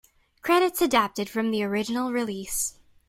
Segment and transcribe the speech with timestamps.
[0.41, 2.79] Credits adapted from the original release.